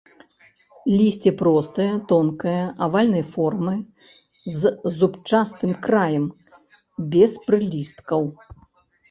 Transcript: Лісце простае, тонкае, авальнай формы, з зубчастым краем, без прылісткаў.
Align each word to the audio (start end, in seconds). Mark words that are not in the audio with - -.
Лісце 0.99 1.31
простае, 1.41 1.89
тонкае, 2.11 2.53
авальнай 2.85 3.23
формы, 3.33 3.75
з 4.63 4.73
зубчастым 5.01 5.77
краем, 5.85 6.25
без 7.15 7.31
прылісткаў. 7.47 8.21